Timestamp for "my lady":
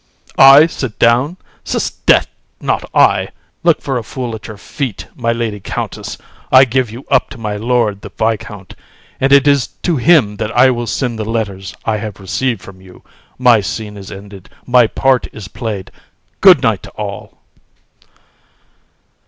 5.15-5.59